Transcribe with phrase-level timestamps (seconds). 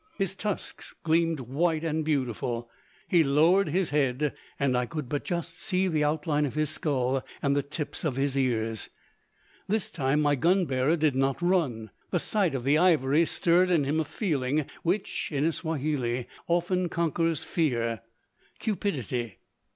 [0.17, 2.71] His tusks gleamed white and beautiful.
[3.07, 7.23] He lowered his head, and I could but just see the outline of his skull
[7.39, 8.89] and the tips of his ears.
[9.67, 11.91] This time my gun bearer did not run.
[12.09, 16.89] The sight of the ivory stirred in him a feeling, which, in a Swahili, often
[16.89, 18.01] conquers fear
[18.57, 19.37] cupidity.